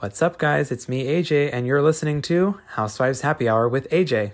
What's 0.00 0.22
up, 0.22 0.38
guys? 0.38 0.70
It's 0.70 0.88
me, 0.88 1.06
AJ, 1.06 1.50
and 1.52 1.66
you're 1.66 1.82
listening 1.82 2.22
to 2.22 2.60
Housewives 2.74 3.22
Happy 3.22 3.48
Hour 3.48 3.68
with 3.68 3.90
AJ. 3.90 4.30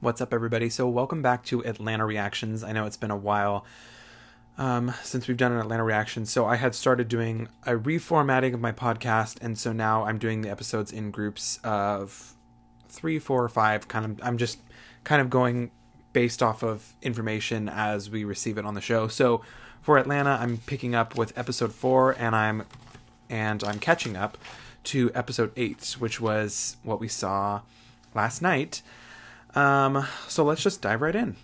What's 0.00 0.22
up, 0.22 0.32
everybody? 0.32 0.70
So, 0.70 0.88
welcome 0.88 1.20
back 1.20 1.44
to 1.44 1.62
Atlanta 1.66 2.06
Reactions. 2.06 2.64
I 2.64 2.72
know 2.72 2.86
it's 2.86 2.96
been 2.96 3.10
a 3.10 3.16
while 3.16 3.66
um, 4.56 4.94
since 5.02 5.28
we've 5.28 5.36
done 5.36 5.52
an 5.52 5.58
Atlanta 5.58 5.84
reaction. 5.84 6.24
So, 6.24 6.46
I 6.46 6.56
had 6.56 6.74
started 6.74 7.08
doing 7.08 7.48
a 7.66 7.72
reformatting 7.72 8.54
of 8.54 8.60
my 8.60 8.72
podcast, 8.72 9.36
and 9.42 9.58
so 9.58 9.74
now 9.74 10.04
I'm 10.04 10.16
doing 10.16 10.40
the 10.40 10.48
episodes 10.48 10.92
in 10.92 11.10
groups 11.10 11.60
of 11.62 12.32
three, 12.88 13.18
four, 13.18 13.44
or 13.44 13.50
five. 13.50 13.86
Kind 13.88 14.06
of, 14.06 14.26
I'm 14.26 14.38
just 14.38 14.60
kind 15.04 15.20
of 15.20 15.28
going 15.28 15.72
based 16.12 16.42
off 16.42 16.62
of 16.62 16.94
information 17.02 17.68
as 17.68 18.10
we 18.10 18.24
receive 18.24 18.58
it 18.58 18.64
on 18.64 18.74
the 18.74 18.80
show. 18.80 19.08
So, 19.08 19.42
for 19.80 19.98
Atlanta, 19.98 20.38
I'm 20.40 20.58
picking 20.58 20.94
up 20.94 21.16
with 21.16 21.36
episode 21.36 21.72
four, 21.72 22.12
and 22.12 22.36
I'm 22.36 22.64
and 23.28 23.64
I'm 23.64 23.78
catching 23.78 24.16
up 24.16 24.38
to 24.84 25.10
episode 25.14 25.52
eight, 25.56 25.96
which 25.98 26.20
was 26.20 26.76
what 26.82 27.00
we 27.00 27.08
saw 27.08 27.62
last 28.14 28.42
night. 28.42 28.82
Um, 29.54 30.06
so 30.28 30.44
let's 30.44 30.62
just 30.62 30.80
dive 30.80 31.02
right 31.02 31.14
in. 31.14 31.36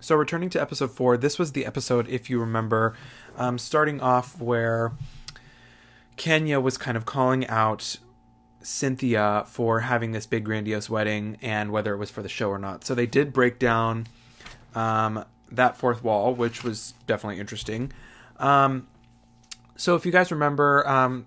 So, 0.00 0.16
returning 0.16 0.50
to 0.50 0.60
episode 0.60 0.90
four, 0.90 1.16
this 1.16 1.38
was 1.38 1.52
the 1.52 1.64
episode, 1.64 2.08
if 2.08 2.28
you 2.28 2.40
remember, 2.40 2.96
um, 3.36 3.56
starting 3.58 4.00
off 4.00 4.40
where 4.40 4.92
Kenya 6.16 6.58
was 6.58 6.76
kind 6.76 6.96
of 6.96 7.06
calling 7.06 7.46
out 7.46 7.98
Cynthia 8.62 9.44
for 9.46 9.80
having 9.80 10.12
this 10.12 10.26
big, 10.26 10.44
grandiose 10.44 10.88
wedding 10.88 11.38
and 11.42 11.72
whether 11.72 11.92
it 11.94 11.98
was 11.98 12.10
for 12.10 12.22
the 12.22 12.28
show 12.28 12.48
or 12.48 12.58
not. 12.58 12.84
So, 12.84 12.94
they 12.94 13.06
did 13.06 13.32
break 13.32 13.58
down 13.58 14.06
um, 14.74 15.24
that 15.50 15.76
fourth 15.76 16.02
wall, 16.02 16.34
which 16.34 16.64
was 16.64 16.94
definitely 17.06 17.40
interesting. 17.40 17.92
Um, 18.38 18.86
so, 19.76 19.94
if 19.94 20.06
you 20.06 20.12
guys 20.12 20.30
remember, 20.30 20.86
um, 20.88 21.26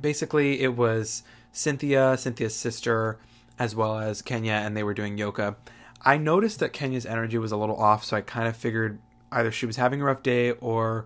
basically 0.00 0.60
it 0.60 0.76
was 0.76 1.22
Cynthia, 1.52 2.16
Cynthia's 2.16 2.54
sister, 2.54 3.18
as 3.58 3.74
well 3.74 3.98
as 3.98 4.22
Kenya, 4.22 4.52
and 4.52 4.76
they 4.76 4.82
were 4.82 4.94
doing 4.94 5.18
yoga. 5.18 5.56
I 6.02 6.16
noticed 6.16 6.60
that 6.60 6.72
Kenya's 6.72 7.04
energy 7.04 7.38
was 7.38 7.52
a 7.52 7.56
little 7.56 7.76
off, 7.76 8.04
so 8.04 8.16
I 8.16 8.22
kind 8.22 8.48
of 8.48 8.56
figured 8.56 8.98
either 9.30 9.52
she 9.52 9.66
was 9.66 9.76
having 9.76 10.00
a 10.00 10.04
rough 10.04 10.22
day 10.22 10.52
or 10.52 11.04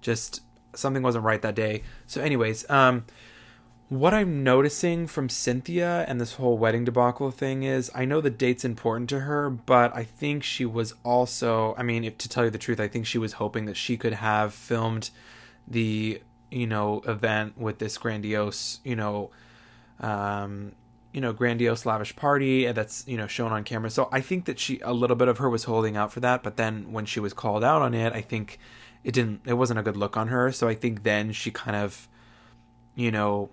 just 0.00 0.42
something 0.74 1.02
wasn't 1.02 1.24
right 1.24 1.40
that 1.42 1.54
day. 1.54 1.82
So, 2.06 2.20
anyways, 2.20 2.68
um, 2.70 3.04
what 3.88 4.12
I'm 4.12 4.44
noticing 4.44 5.06
from 5.06 5.30
Cynthia 5.30 6.04
and 6.06 6.20
this 6.20 6.34
whole 6.34 6.58
wedding 6.58 6.84
debacle 6.84 7.30
thing 7.30 7.62
is 7.62 7.90
I 7.94 8.04
know 8.04 8.20
the 8.20 8.28
date's 8.30 8.64
important 8.64 9.08
to 9.10 9.20
her, 9.20 9.48
but 9.48 9.94
I 9.96 10.04
think 10.04 10.44
she 10.44 10.66
was 10.66 10.94
also, 11.04 11.74
I 11.78 11.82
mean, 11.82 12.04
if 12.04 12.18
to 12.18 12.28
tell 12.28 12.44
you 12.44 12.50
the 12.50 12.58
truth, 12.58 12.80
I 12.80 12.88
think 12.88 13.06
she 13.06 13.16
was 13.18 13.34
hoping 13.34 13.64
that 13.64 13.76
she 13.76 13.96
could 13.96 14.12
have 14.12 14.52
filmed 14.52 15.10
the, 15.66 16.20
you 16.50 16.66
know, 16.66 17.00
event 17.06 17.56
with 17.56 17.78
this 17.78 17.96
grandiose, 17.96 18.80
you 18.84 18.94
know, 18.94 19.30
um, 20.00 20.72
you 21.12 21.22
know, 21.22 21.32
grandiose, 21.32 21.86
lavish 21.86 22.14
party 22.14 22.70
that's, 22.72 23.08
you 23.08 23.16
know, 23.16 23.26
shown 23.26 23.52
on 23.52 23.64
camera. 23.64 23.88
So 23.88 24.10
I 24.12 24.20
think 24.20 24.44
that 24.44 24.58
she, 24.58 24.80
a 24.80 24.92
little 24.92 25.16
bit 25.16 25.28
of 25.28 25.38
her 25.38 25.48
was 25.48 25.64
holding 25.64 25.96
out 25.96 26.12
for 26.12 26.20
that. 26.20 26.42
But 26.42 26.58
then 26.58 26.92
when 26.92 27.06
she 27.06 27.20
was 27.20 27.32
called 27.32 27.64
out 27.64 27.80
on 27.80 27.94
it, 27.94 28.12
I 28.12 28.20
think 28.20 28.58
it 29.02 29.12
didn't, 29.12 29.40
it 29.46 29.54
wasn't 29.54 29.80
a 29.80 29.82
good 29.82 29.96
look 29.96 30.18
on 30.18 30.28
her. 30.28 30.52
So 30.52 30.68
I 30.68 30.74
think 30.74 31.04
then 31.04 31.32
she 31.32 31.50
kind 31.50 31.76
of, 31.76 32.06
you 32.94 33.10
know, 33.10 33.48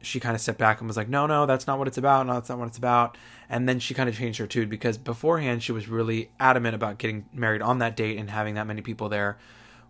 she 0.00 0.20
kind 0.20 0.34
of 0.34 0.40
stepped 0.40 0.58
back 0.58 0.80
and 0.80 0.86
was 0.86 0.96
like, 0.96 1.08
no, 1.08 1.26
no, 1.26 1.46
that's 1.46 1.66
not 1.66 1.78
what 1.78 1.88
it's 1.88 1.98
about. 1.98 2.26
No, 2.26 2.34
that's 2.34 2.48
not 2.48 2.58
what 2.58 2.68
it's 2.68 2.78
about. 2.78 3.16
And 3.48 3.68
then 3.68 3.78
she 3.78 3.94
kind 3.94 4.08
of 4.08 4.16
changed 4.16 4.38
her 4.38 4.46
tune 4.46 4.68
because 4.68 4.96
beforehand 4.96 5.62
she 5.62 5.72
was 5.72 5.88
really 5.88 6.30
adamant 6.38 6.74
about 6.74 6.98
getting 6.98 7.26
married 7.32 7.62
on 7.62 7.78
that 7.78 7.96
date 7.96 8.18
and 8.18 8.30
having 8.30 8.54
that 8.54 8.66
many 8.66 8.80
people 8.80 9.08
there. 9.08 9.38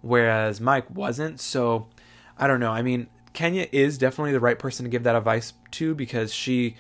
Whereas 0.00 0.61
Mike 0.61 0.91
wasn't. 0.91 1.41
So 1.41 1.89
I 2.39 2.47
don't 2.47 2.61
know. 2.61 2.70
I 2.70 2.83
mean, 2.83 3.09
Kenya 3.33 3.67
is 3.73 3.98
definitely 3.98 4.33
the 4.33 4.41
right 4.41 4.59
person 4.59 4.84
to 4.84 4.91
give 4.91 5.03
that 5.03 5.17
advice 5.17 5.53
to 5.73 5.94
because 5.94 6.33
she, 6.33 6.77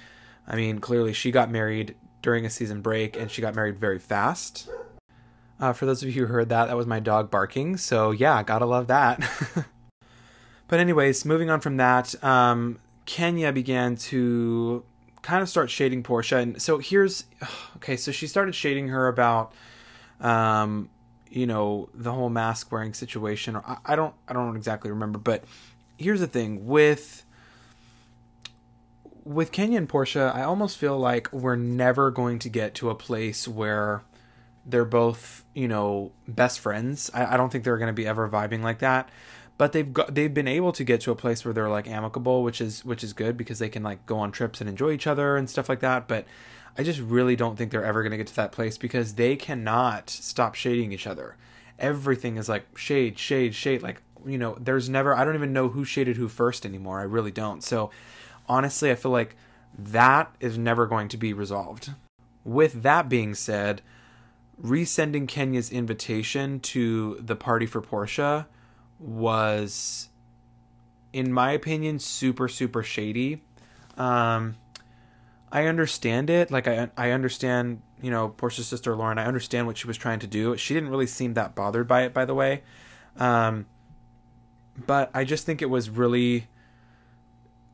I 0.46 0.56
mean, 0.56 0.78
clearly 0.78 1.12
she 1.12 1.30
got 1.30 1.50
married 1.50 1.94
during 2.22 2.46
a 2.46 2.50
season 2.50 2.80
break 2.80 3.16
and 3.16 3.30
she 3.30 3.42
got 3.42 3.54
married 3.54 3.78
very 3.78 3.98
fast. 3.98 4.68
Uh, 5.60 5.72
for 5.72 5.86
those 5.86 6.02
of 6.02 6.08
you 6.08 6.26
who 6.26 6.32
heard 6.32 6.48
that, 6.48 6.66
that 6.66 6.76
was 6.76 6.86
my 6.86 7.00
dog 7.00 7.30
barking. 7.30 7.76
So 7.76 8.12
yeah, 8.12 8.42
gotta 8.42 8.66
love 8.66 8.86
that. 8.86 9.20
but 10.68 10.80
anyways, 10.80 11.24
moving 11.24 11.50
on 11.50 11.60
from 11.60 11.76
that, 11.78 12.22
um, 12.24 12.78
Kenya 13.08 13.52
began 13.52 13.96
to 13.96 14.84
kind 15.22 15.42
of 15.42 15.48
start 15.48 15.70
shading 15.70 16.02
Porsha. 16.02 16.42
and 16.42 16.60
so 16.60 16.76
here's 16.76 17.24
okay. 17.76 17.96
So 17.96 18.12
she 18.12 18.26
started 18.26 18.54
shading 18.54 18.88
her 18.88 19.08
about, 19.08 19.52
um, 20.20 20.90
you 21.30 21.46
know, 21.46 21.88
the 21.94 22.12
whole 22.12 22.28
mask 22.28 22.70
wearing 22.70 22.92
situation. 22.92 23.56
Or 23.56 23.64
I, 23.66 23.78
I 23.86 23.96
don't, 23.96 24.14
I 24.28 24.34
don't 24.34 24.54
exactly 24.56 24.90
remember, 24.90 25.18
but 25.18 25.44
here's 25.96 26.20
the 26.20 26.26
thing 26.26 26.66
with 26.66 27.24
with 29.24 29.52
Kenya 29.52 29.78
and 29.78 29.88
Porsha, 29.88 30.34
I 30.34 30.42
almost 30.42 30.76
feel 30.76 30.98
like 30.98 31.32
we're 31.32 31.56
never 31.56 32.10
going 32.10 32.38
to 32.40 32.50
get 32.50 32.74
to 32.76 32.90
a 32.90 32.94
place 32.94 33.48
where 33.48 34.02
they're 34.66 34.84
both, 34.84 35.44
you 35.54 35.66
know, 35.66 36.12
best 36.26 36.60
friends. 36.60 37.10
I, 37.14 37.34
I 37.34 37.36
don't 37.38 37.50
think 37.50 37.64
they're 37.64 37.78
going 37.78 37.88
to 37.88 37.94
be 37.94 38.06
ever 38.06 38.28
vibing 38.28 38.62
like 38.62 38.80
that. 38.80 39.08
But 39.58 39.72
they've 39.72 39.92
got 39.92 40.14
they've 40.14 40.32
been 40.32 40.48
able 40.48 40.72
to 40.72 40.84
get 40.84 41.00
to 41.02 41.10
a 41.10 41.16
place 41.16 41.44
where 41.44 41.52
they're 41.52 41.68
like 41.68 41.88
amicable, 41.88 42.42
which 42.42 42.60
is 42.60 42.84
which 42.84 43.04
is 43.04 43.12
good 43.12 43.36
because 43.36 43.58
they 43.58 43.68
can 43.68 43.82
like 43.82 44.06
go 44.06 44.18
on 44.18 44.32
trips 44.32 44.60
and 44.60 44.70
enjoy 44.70 44.92
each 44.92 45.06
other 45.06 45.36
and 45.36 45.50
stuff 45.50 45.68
like 45.68 45.80
that. 45.80 46.08
But 46.08 46.26
I 46.78 46.84
just 46.84 47.00
really 47.00 47.36
don't 47.36 47.56
think 47.56 47.70
they're 47.70 47.84
ever 47.84 48.02
going 48.02 48.12
to 48.12 48.16
get 48.16 48.28
to 48.28 48.36
that 48.36 48.52
place 48.52 48.78
because 48.78 49.14
they 49.14 49.34
cannot 49.36 50.08
stop 50.08 50.54
shading 50.54 50.92
each 50.92 51.06
other. 51.06 51.36
Everything 51.78 52.36
is 52.36 52.48
like 52.48 52.78
shade, 52.78 53.18
shade, 53.18 53.54
shade. 53.54 53.82
Like 53.82 54.00
you 54.26 54.38
know, 54.38 54.56
there's 54.60 54.88
never, 54.88 55.14
I 55.14 55.24
don't 55.24 55.34
even 55.34 55.52
know 55.52 55.68
who 55.68 55.84
shaded 55.84 56.16
who 56.16 56.28
first 56.28 56.64
anymore. 56.64 57.00
I 57.00 57.04
really 57.04 57.30
don't. 57.30 57.62
So 57.62 57.90
honestly, 58.48 58.90
I 58.90 58.94
feel 58.94 59.10
like 59.10 59.36
that 59.78 60.34
is 60.40 60.58
never 60.58 60.86
going 60.86 61.08
to 61.08 61.16
be 61.16 61.32
resolved. 61.32 61.90
With 62.44 62.82
that 62.82 63.08
being 63.08 63.34
said, 63.34 63.82
resending 64.62 65.28
Kenya's 65.28 65.70
invitation 65.70 66.60
to 66.60 67.16
the 67.20 67.36
party 67.36 67.66
for 67.66 67.80
Porsha 67.80 68.46
was, 68.98 70.08
in 71.12 71.32
my 71.32 71.52
opinion, 71.52 71.98
super, 71.98 72.48
super 72.48 72.82
shady. 72.82 73.42
Um, 73.96 74.56
I 75.50 75.66
understand 75.66 76.30
it. 76.30 76.50
Like 76.50 76.68
I, 76.68 76.90
I 76.96 77.10
understand, 77.10 77.82
you 78.02 78.10
know, 78.10 78.28
Porsha's 78.28 78.66
sister 78.66 78.94
Lauren. 78.94 79.18
I 79.18 79.24
understand 79.24 79.66
what 79.66 79.78
she 79.78 79.86
was 79.86 79.96
trying 79.96 80.18
to 80.20 80.26
do. 80.26 80.56
She 80.56 80.74
didn't 80.74 80.90
really 80.90 81.06
seem 81.06 81.34
that 81.34 81.54
bothered 81.54 81.88
by 81.88 82.02
it, 82.02 82.12
by 82.12 82.24
the 82.24 82.34
way. 82.34 82.62
Um, 83.16 83.66
but 84.86 85.10
I 85.14 85.24
just 85.24 85.46
think 85.46 85.62
it 85.62 85.70
was 85.70 85.90
really, 85.90 86.48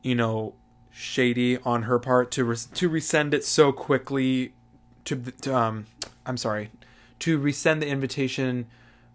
you 0.01 0.15
know, 0.15 0.55
shady 0.91 1.57
on 1.59 1.83
her 1.83 1.99
part 1.99 2.31
to 2.31 2.45
res- 2.45 2.65
to 2.67 2.89
resend 2.89 3.33
it 3.33 3.43
so 3.43 3.71
quickly. 3.71 4.53
To, 5.05 5.15
to 5.15 5.55
um, 5.55 5.85
I'm 6.25 6.37
sorry, 6.37 6.71
to 7.19 7.37
resend 7.37 7.81
the 7.81 7.87
invitation 7.87 8.65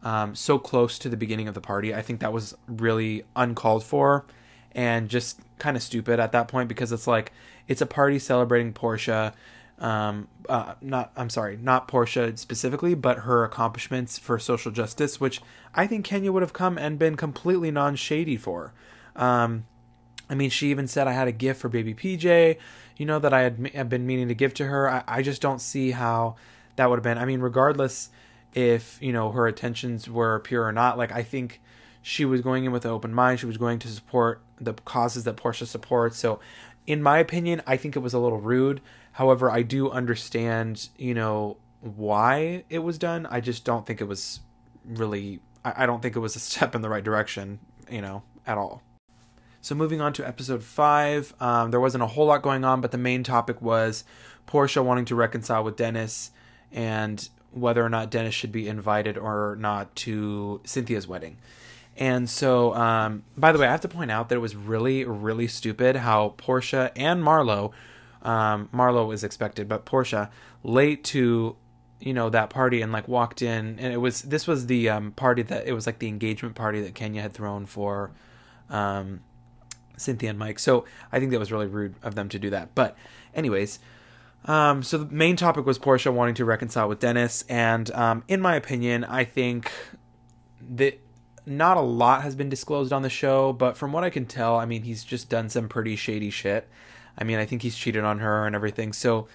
um, 0.03 0.35
so 0.35 0.59
close 0.59 0.99
to 1.01 1.09
the 1.09 1.17
beginning 1.17 1.49
of 1.49 1.55
the 1.55 1.61
party. 1.61 1.95
I 1.95 2.03
think 2.03 2.21
that 2.21 2.33
was 2.33 2.57
really 2.67 3.25
uncalled 3.37 3.85
for 3.85 4.25
and 4.73 5.09
just 5.09 5.41
kind 5.59 5.77
of 5.77 5.83
stupid 5.83 6.21
at 6.21 6.33
that 6.33 6.49
point 6.49 6.69
because 6.69 6.93
it's 6.93 7.07
like 7.07 7.33
it's 7.69 7.81
a 7.81 7.87
party 7.87 8.19
celebrating 8.19 8.73
Porsha. 8.73 9.35
Um, 9.79 10.29
uh, 10.49 10.75
not 10.81 11.13
I'm 11.17 11.31
sorry, 11.31 11.57
not 11.57 11.89
Porsha 11.89 12.37
specifically, 12.39 12.95
but 12.95 13.21
her 13.21 13.45
accomplishments 13.45 14.19
for 14.19 14.39
social 14.39 14.71
justice, 14.71 15.21
which 15.21 15.41
I 15.75 15.87
think 15.87 16.05
Kenya 16.05 16.33
would 16.33 16.43
have 16.43 16.53
come 16.53 16.79
and 16.79 16.99
been 16.99 17.17
completely 17.17 17.71
non 17.71 17.97
shady 17.97 18.37
for. 18.37 18.73
Um, 19.17 19.67
I 20.29 20.35
mean, 20.35 20.51
she 20.51 20.71
even 20.71 20.87
said 20.87 21.09
I 21.09 21.13
had 21.13 21.29
a 21.29 21.33
gift 21.33 21.61
for 21.61 21.69
baby 21.69 21.93
PJ, 21.93 22.57
you 22.97 23.07
know, 23.07 23.19
that 23.19 23.33
I 23.33 23.41
had, 23.41 23.89
been 23.89 24.07
meaning 24.07 24.29
to 24.29 24.35
give 24.35 24.55
to 24.55 24.67
her. 24.67 24.89
I, 24.89 25.03
I 25.09 25.23
just 25.23 25.43
don't 25.43 25.61
see 25.61 25.91
how 25.91 26.37
that 26.77 26.89
would 26.89 26.97
have 26.97 27.03
been. 27.03 27.19
I 27.19 27.25
mean, 27.25 27.41
regardless 27.41 28.11
if 28.55 28.99
you 29.01 29.13
know 29.13 29.33
her 29.33 29.47
intentions 29.49 30.09
were 30.09 30.41
pure 30.41 30.65
or 30.65 30.73
not, 30.73 30.99
like 30.99 31.13
I 31.13 31.23
think 31.23 31.61
she 32.03 32.25
was 32.25 32.41
going 32.41 32.65
in 32.65 32.73
with 32.73 32.85
an 32.85 32.91
open 32.91 33.13
mind. 33.13 33.41
She 33.41 33.47
was 33.47 33.57
going 33.57 33.79
to 33.81 33.89
support 33.89 34.43
the 34.61 34.75
causes 34.75 35.25
that 35.25 35.37
Porsha 35.37 35.67
supports. 35.67 36.19
So, 36.19 36.41
in 36.87 37.03
my 37.03 37.19
opinion, 37.19 37.63
I 37.67 37.77
think 37.77 37.97
it 37.97 38.01
was 38.01 38.15
a 38.15 38.19
little 38.19 38.41
rude. 38.41 38.81
However, 39.13 39.51
I 39.51 39.63
do 39.63 39.91
understand, 39.91 40.89
you 40.97 41.15
know, 41.15 41.57
why 41.81 42.65
it 42.69 42.81
was 42.81 42.99
done. 42.99 43.27
I 43.31 43.41
just 43.41 43.65
don't 43.65 43.87
think 43.87 44.01
it 44.01 44.05
was 44.05 44.41
really, 44.85 45.41
I 45.65 45.87
don't 45.87 46.01
think 46.01 46.17
it 46.17 46.21
was 46.21 46.37
a 46.37 46.41
step 46.41 46.75
in 46.75 46.83
the 46.83 46.89
right 46.89 47.05
direction, 47.05 47.59
you 47.91 48.01
know, 48.01 48.23
at 48.47 48.57
all. 48.57 48.83
So 49.63 49.75
moving 49.75 50.01
on 50.01 50.15
to 50.15 50.27
episode 50.27 50.63
five, 50.63 51.35
um, 51.39 51.71
there 51.71 51.81
wasn't 51.81 52.03
a 52.03 52.07
whole 52.07 52.27
lot 52.27 52.41
going 52.41 52.65
on, 52.65 52.81
but 52.81 52.93
the 52.93 52.99
main 52.99 53.23
topic 53.23 53.61
was 53.61 54.05
Porsha 54.47 54.83
wanting 54.83 55.05
to 55.07 55.15
reconcile 55.15 55.63
with 55.63 55.77
Dennis 55.77 56.31
and 56.73 57.29
whether 57.53 57.85
or 57.85 57.89
not 57.89 58.11
Dennis 58.11 58.35
should 58.35 58.53
be 58.53 58.69
invited 58.69 59.19
or 59.19 59.57
not 59.59 59.95
to 59.97 60.61
Cynthia's 60.65 61.07
wedding. 61.07 61.39
And 61.97 62.31
so, 62.31 62.75
um, 62.75 63.25
by 63.37 63.53
the 63.53 63.59
way, 63.59 63.67
I 63.67 63.71
have 63.71 63.81
to 63.83 63.89
point 63.89 64.11
out 64.11 64.29
that 64.29 64.37
it 64.37 64.41
was 64.41 64.57
really, 64.57 65.05
really 65.05 65.49
stupid 65.49 65.97
how 65.97 66.35
Porsha 66.39 66.93
and 66.97 67.23
Marlo 67.23 67.73
um, 68.23 68.69
Marlo 68.73 69.07
was 69.07 69.25
expected, 69.25 69.69
but 69.69 69.87
Porsha 69.87 70.31
late 70.63 71.05
to 71.05 71.57
you 72.01 72.15
know 72.15 72.31
that 72.31 72.49
party 72.49 72.81
and 72.81 72.93
like 72.93 73.07
walked 73.09 73.43
in 73.43 73.79
and 73.79 73.93
it 73.93 73.99
was 73.99 74.23
this 74.23 74.47
was 74.47 74.67
the 74.67 74.89
um, 74.89 75.13
party 75.13 75.43
that 75.43 75.67
it 75.67 75.73
was 75.73 75.87
like 75.87 75.99
the 75.99 76.09
engagement 76.09 76.55
party 76.55 76.81
that 76.81 76.95
Kenya 76.95 77.21
had 77.21 77.33
thrown 77.33 77.67
for 77.67 78.11
um, 78.71 79.21
Cynthia 79.97 80.31
and 80.31 80.39
Mike. 80.39 80.59
So 80.59 80.85
I 81.13 81.19
think 81.19 81.31
that 81.33 81.39
was 81.39 81.53
really 81.53 81.67
rude 81.67 81.95
of 82.03 82.15
them 82.15 82.29
to 82.31 82.39
do 82.39 82.51
that. 82.51 82.75
But 82.75 82.97
anyways, 83.35 83.79
um, 84.45 84.83
so 84.83 84.99
the 84.99 85.15
main 85.15 85.37
topic 85.37 85.67
was 85.67 85.79
Porsha 85.79 86.13
wanting 86.13 86.35
to 86.37 86.45
reconcile 86.45 86.89
with 86.89 87.01
Dennis, 87.01 87.45
and 87.49 87.91
um, 87.93 88.25
in 88.29 88.41
my 88.41 88.57
opinion, 88.57 89.05
I 89.05 89.25
think 89.25 89.71
that 90.71 91.01
not 91.47 91.77
a 91.77 91.83
lot 91.83 92.23
has 92.23 92.35
been 92.35 92.49
disclosed 92.49 92.93
on 92.93 93.03
the 93.03 93.11
show, 93.11 93.53
but 93.53 93.77
from 93.77 93.93
what 93.93 94.05
I 94.05 94.11
can 94.11 94.27
tell, 94.27 94.57
I 94.57 94.67
mean 94.67 94.83
he's 94.83 95.05
just 95.05 95.29
done 95.29 95.49
some 95.49 95.69
pretty 95.69 95.97
shady 95.97 96.31
shit. 96.31 96.69
I 97.19 97.25
mean 97.25 97.39
I 97.39 97.47
think 97.47 97.63
he's 97.63 97.77
cheated 97.77 98.05
on 98.05 98.21
her 98.21 98.47
and 98.47 98.55
everything. 98.55 98.93
So 98.93 99.27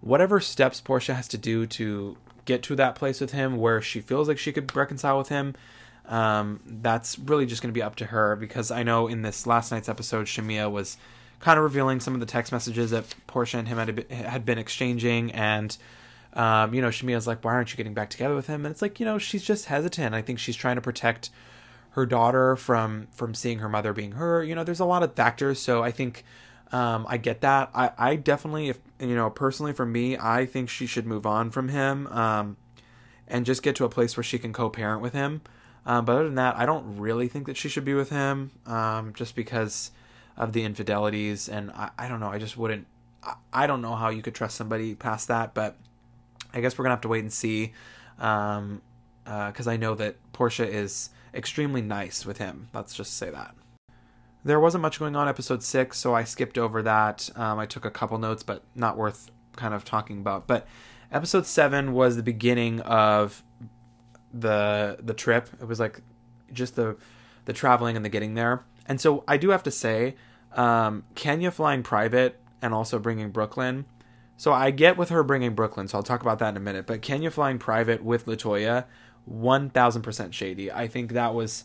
whatever 0.00 0.40
steps 0.40 0.80
Porsha 0.80 1.14
has 1.14 1.28
to 1.28 1.38
do 1.38 1.66
to 1.66 2.16
get 2.44 2.62
to 2.64 2.76
that 2.76 2.94
place 2.94 3.20
with 3.20 3.32
him 3.32 3.56
where 3.56 3.80
she 3.80 4.00
feels 4.00 4.28
like 4.28 4.38
she 4.38 4.52
could 4.52 4.74
reconcile 4.76 5.18
with 5.18 5.30
him, 5.30 5.54
um, 6.06 6.60
that's 6.64 7.18
really 7.18 7.46
just 7.46 7.62
going 7.62 7.72
to 7.72 7.78
be 7.78 7.82
up 7.82 7.96
to 7.96 8.06
her 8.06 8.36
because 8.36 8.70
I 8.70 8.82
know 8.82 9.08
in 9.08 9.22
this 9.22 9.46
last 9.46 9.72
night's 9.72 9.88
episode, 9.88 10.26
Shamea 10.26 10.70
was 10.70 10.96
kind 11.44 11.58
of 11.58 11.62
revealing 11.62 12.00
some 12.00 12.14
of 12.14 12.20
the 12.20 12.26
text 12.26 12.52
messages 12.52 12.90
that 12.90 13.04
Porsha 13.28 13.58
and 13.58 13.68
him 13.68 13.76
had, 13.76 14.10
had 14.10 14.46
been 14.46 14.56
exchanging. 14.56 15.30
And, 15.32 15.76
um, 16.32 16.72
you 16.72 16.80
know, 16.80 16.88
Shamea's 16.88 17.26
like, 17.26 17.44
why 17.44 17.52
aren't 17.52 17.70
you 17.70 17.76
getting 17.76 17.92
back 17.92 18.08
together 18.08 18.34
with 18.34 18.46
him? 18.46 18.64
And 18.64 18.72
it's 18.72 18.80
like, 18.80 18.98
you 18.98 19.04
know, 19.04 19.18
she's 19.18 19.44
just 19.44 19.66
hesitant. 19.66 20.14
I 20.14 20.22
think 20.22 20.38
she's 20.38 20.56
trying 20.56 20.76
to 20.76 20.80
protect 20.80 21.28
her 21.90 22.06
daughter 22.06 22.56
from 22.56 23.08
from 23.12 23.34
seeing 23.34 23.58
her 23.58 23.68
mother 23.68 23.92
being 23.92 24.12
her. 24.12 24.42
You 24.42 24.54
know, 24.54 24.64
there's 24.64 24.80
a 24.80 24.86
lot 24.86 25.02
of 25.02 25.12
factors. 25.12 25.60
So 25.60 25.82
I 25.82 25.90
think 25.90 26.24
um, 26.72 27.04
I 27.10 27.18
get 27.18 27.42
that. 27.42 27.70
I, 27.74 27.90
I 27.98 28.16
definitely, 28.16 28.70
if 28.70 28.78
you 28.98 29.14
know, 29.14 29.28
personally 29.28 29.74
for 29.74 29.84
me, 29.84 30.16
I 30.16 30.46
think 30.46 30.70
she 30.70 30.86
should 30.86 31.06
move 31.06 31.26
on 31.26 31.50
from 31.50 31.68
him 31.68 32.06
um, 32.06 32.56
and 33.28 33.44
just 33.44 33.62
get 33.62 33.76
to 33.76 33.84
a 33.84 33.90
place 33.90 34.16
where 34.16 34.24
she 34.24 34.38
can 34.38 34.54
co-parent 34.54 35.02
with 35.02 35.12
him. 35.12 35.42
Um, 35.84 36.06
but 36.06 36.14
other 36.14 36.24
than 36.24 36.36
that, 36.36 36.56
I 36.56 36.64
don't 36.64 36.96
really 36.96 37.28
think 37.28 37.46
that 37.46 37.58
she 37.58 37.68
should 37.68 37.84
be 37.84 37.92
with 37.92 38.08
him, 38.08 38.50
um, 38.64 39.12
just 39.12 39.36
because 39.36 39.90
of 40.36 40.52
the 40.52 40.64
infidelities. 40.64 41.48
And 41.48 41.70
I, 41.72 41.90
I 41.98 42.08
don't 42.08 42.20
know. 42.20 42.28
I 42.28 42.38
just 42.38 42.56
wouldn't. 42.56 42.86
I, 43.22 43.34
I, 43.52 43.66
don't 43.66 43.82
know 43.82 43.94
how 43.94 44.08
you 44.10 44.22
could 44.22 44.34
trust 44.34 44.56
somebody 44.56 44.94
past 44.94 45.28
that. 45.28 45.54
But 45.54 45.76
I 46.52 46.60
guess 46.60 46.78
we're 46.78 46.84
gonna 46.84 46.94
have 46.94 47.02
to 47.02 47.08
wait 47.08 47.22
and 47.22 47.32
see, 47.32 47.72
because 48.16 48.58
um, 48.58 48.82
uh, 49.26 49.52
I 49.66 49.76
know 49.76 49.94
that 49.94 50.16
Porsha 50.32 50.66
is 50.66 51.10
extremely 51.32 51.82
nice 51.82 52.24
with 52.24 52.38
him. 52.38 52.68
Let's 52.72 52.94
just 52.94 53.16
say 53.16 53.30
that. 53.30 53.54
There 54.44 54.60
wasn't 54.60 54.82
much 54.82 54.98
going 54.98 55.16
on 55.16 55.26
episode 55.26 55.62
six, 55.62 55.98
so 55.98 56.14
I 56.14 56.24
skipped 56.24 56.58
over 56.58 56.82
that. 56.82 57.30
Um, 57.34 57.58
I 57.58 57.66
took 57.66 57.86
a 57.86 57.90
couple 57.90 58.18
notes, 58.18 58.42
but 58.42 58.62
not 58.74 58.96
worth 58.96 59.30
kind 59.56 59.72
of 59.72 59.84
talking 59.84 60.18
about. 60.18 60.46
But 60.46 60.66
episode 61.10 61.46
seven 61.46 61.94
was 61.94 62.16
the 62.16 62.22
beginning 62.22 62.80
of 62.80 63.42
the 64.32 64.98
the 65.02 65.14
trip. 65.14 65.48
It 65.60 65.66
was 65.66 65.80
like 65.80 66.02
just 66.52 66.76
the 66.76 66.96
the 67.46 67.52
traveling 67.52 67.96
and 67.96 68.04
the 68.04 68.08
getting 68.10 68.34
there. 68.34 68.64
And 68.86 69.00
so 69.00 69.24
I 69.26 69.36
do 69.36 69.50
have 69.50 69.62
to 69.64 69.70
say, 69.70 70.16
um, 70.52 71.04
Kenya 71.14 71.50
flying 71.50 71.82
private 71.82 72.40
and 72.62 72.72
also 72.74 72.98
bringing 72.98 73.30
Brooklyn. 73.30 73.86
So 74.36 74.52
I 74.52 74.70
get 74.70 74.96
with 74.96 75.10
her 75.10 75.22
bringing 75.22 75.54
Brooklyn, 75.54 75.88
so 75.88 75.98
I'll 75.98 76.02
talk 76.02 76.22
about 76.22 76.38
that 76.40 76.48
in 76.50 76.56
a 76.56 76.60
minute. 76.60 76.86
But 76.86 77.02
Kenya 77.02 77.30
flying 77.30 77.58
private 77.58 78.02
with 78.02 78.26
Latoya, 78.26 78.84
one 79.24 79.70
thousand 79.70 80.02
percent 80.02 80.34
shady. 80.34 80.72
I 80.72 80.88
think 80.88 81.12
that 81.12 81.34
was 81.34 81.64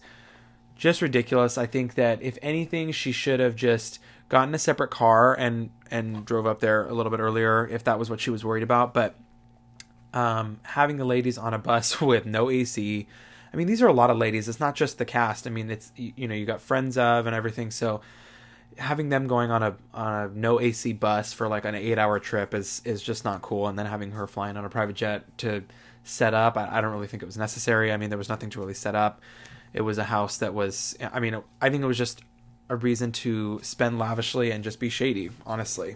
just 0.75 1.01
ridiculous. 1.01 1.57
I 1.57 1.65
think 1.65 1.95
that 1.95 2.21
if 2.21 2.37
anything, 2.41 2.91
she 2.91 3.11
should 3.11 3.39
have 3.39 3.55
just 3.55 3.99
gotten 4.29 4.53
a 4.53 4.59
separate 4.59 4.91
car 4.91 5.33
and 5.33 5.71
and 5.89 6.25
drove 6.25 6.45
up 6.45 6.59
there 6.59 6.87
a 6.87 6.93
little 6.93 7.09
bit 7.09 7.19
earlier 7.19 7.67
if 7.67 7.83
that 7.83 7.97
was 7.97 8.09
what 8.09 8.21
she 8.21 8.29
was 8.29 8.45
worried 8.45 8.63
about. 8.63 8.93
But 8.93 9.15
um, 10.13 10.59
having 10.63 10.97
the 10.97 11.05
ladies 11.05 11.37
on 11.37 11.53
a 11.53 11.57
bus 11.59 12.01
with 12.01 12.25
no 12.25 12.49
AC, 12.49 13.07
I 13.53 13.57
mean, 13.57 13.67
these 13.67 13.81
are 13.81 13.87
a 13.87 13.93
lot 13.93 14.09
of 14.09 14.17
ladies. 14.17 14.47
It's 14.47 14.59
not 14.59 14.75
just 14.75 14.97
the 14.97 15.05
cast. 15.05 15.47
I 15.47 15.49
mean, 15.49 15.69
it's 15.69 15.91
you 15.95 16.27
know 16.27 16.35
you 16.35 16.45
got 16.45 16.61
friends 16.61 16.97
of 16.97 17.25
and 17.25 17.35
everything. 17.35 17.71
So 17.71 18.01
having 18.77 19.09
them 19.09 19.27
going 19.27 19.51
on 19.51 19.63
a 19.63 19.75
on 19.93 20.13
a 20.13 20.27
no 20.29 20.59
AC 20.59 20.93
bus 20.93 21.33
for 21.33 21.47
like 21.47 21.65
an 21.65 21.75
eight 21.75 21.97
hour 21.97 22.19
trip 22.19 22.53
is 22.53 22.81
is 22.85 23.01
just 23.01 23.25
not 23.25 23.41
cool. 23.41 23.67
And 23.67 23.77
then 23.77 23.87
having 23.87 24.11
her 24.11 24.27
flying 24.27 24.55
on 24.55 24.65
a 24.65 24.69
private 24.69 24.95
jet 24.95 25.37
to 25.39 25.63
set 26.03 26.33
up, 26.33 26.57
I, 26.57 26.77
I 26.77 26.81
don't 26.81 26.91
really 26.91 27.07
think 27.07 27.23
it 27.23 27.25
was 27.25 27.37
necessary. 27.37 27.91
I 27.91 27.97
mean, 27.97 28.09
there 28.09 28.17
was 28.17 28.29
nothing 28.29 28.49
to 28.51 28.59
really 28.59 28.73
set 28.73 28.95
up. 28.95 29.21
It 29.73 29.81
was 29.81 29.97
a 29.97 30.03
house 30.05 30.37
that 30.37 30.53
was, 30.53 30.97
I 30.99 31.19
mean, 31.19 31.39
I 31.61 31.69
think 31.69 31.83
it 31.83 31.87
was 31.87 31.97
just 31.97 32.21
a 32.69 32.75
reason 32.75 33.11
to 33.11 33.59
spend 33.61 33.99
lavishly 33.99 34.51
and 34.51 34.63
just 34.63 34.79
be 34.79 34.89
shady, 34.89 35.29
honestly. 35.45 35.95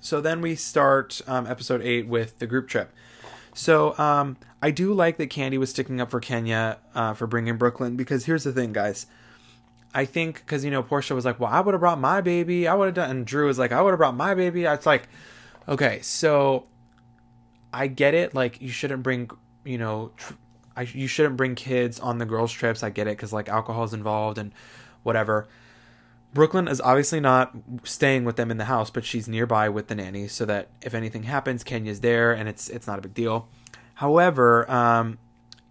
So 0.00 0.20
then 0.20 0.40
we 0.40 0.54
start 0.54 1.20
um, 1.26 1.46
episode 1.46 1.82
eight 1.82 2.08
with 2.08 2.38
the 2.38 2.46
group 2.46 2.68
trip. 2.68 2.92
So 3.54 3.98
um, 3.98 4.36
I 4.62 4.70
do 4.70 4.92
like 4.92 5.16
that 5.18 5.30
Kandi 5.30 5.58
was 5.58 5.70
sticking 5.70 6.00
up 6.00 6.10
for 6.10 6.20
Kenya 6.20 6.78
uh, 6.94 7.14
for 7.14 7.26
bringing 7.26 7.56
Brooklyn 7.56 7.96
because 7.96 8.26
here's 8.26 8.44
the 8.44 8.52
thing, 8.52 8.72
guys. 8.72 9.06
I 9.92 10.04
think 10.04 10.36
because 10.36 10.64
you 10.64 10.70
know 10.70 10.82
Porsha 10.82 11.14
was 11.14 11.24
like, 11.24 11.40
well, 11.40 11.50
I 11.52 11.60
would 11.60 11.74
have 11.74 11.80
brought 11.80 11.98
my 11.98 12.20
baby. 12.20 12.68
I 12.68 12.74
would 12.74 12.86
have 12.86 12.94
done, 12.94 13.10
and 13.10 13.26
Drew 13.26 13.46
was 13.46 13.58
like, 13.58 13.72
I 13.72 13.82
would 13.82 13.90
have 13.90 13.98
brought 13.98 14.14
my 14.14 14.34
baby. 14.34 14.64
It's 14.64 14.86
like, 14.86 15.08
okay, 15.68 16.00
so 16.02 16.66
I 17.72 17.88
get 17.88 18.14
it. 18.14 18.34
Like 18.34 18.60
you 18.60 18.68
shouldn't 18.68 19.02
bring, 19.02 19.30
you 19.64 19.78
know, 19.78 20.12
tr- 20.16 20.34
I, 20.76 20.82
you 20.82 21.08
shouldn't 21.08 21.36
bring 21.36 21.56
kids 21.56 21.98
on 21.98 22.18
the 22.18 22.26
girls' 22.26 22.52
trips. 22.52 22.82
I 22.82 22.90
get 22.90 23.08
it 23.08 23.16
because 23.16 23.32
like 23.32 23.48
alcohol 23.48 23.84
is 23.84 23.92
involved 23.92 24.38
and 24.38 24.52
whatever. 25.02 25.48
Brooklyn 26.32 26.68
is 26.68 26.80
obviously 26.80 27.20
not 27.20 27.52
staying 27.82 28.24
with 28.24 28.36
them 28.36 28.50
in 28.50 28.56
the 28.56 28.66
house, 28.66 28.90
but 28.90 29.04
she's 29.04 29.26
nearby 29.26 29.68
with 29.68 29.88
the 29.88 29.94
nanny, 29.94 30.28
so 30.28 30.44
that 30.44 30.68
if 30.80 30.94
anything 30.94 31.24
happens, 31.24 31.64
Kenya's 31.64 32.00
there, 32.00 32.32
and 32.32 32.48
it's 32.48 32.68
it's 32.68 32.86
not 32.86 32.98
a 32.98 33.02
big 33.02 33.14
deal. 33.14 33.48
However, 33.94 34.70
um, 34.70 35.18